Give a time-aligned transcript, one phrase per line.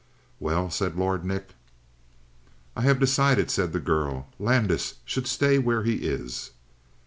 [0.39, 1.53] "Well?" said Lord Nick.
[2.75, 4.29] "I have decided," said the girl.
[4.39, 6.49] "Landis should stay where he is."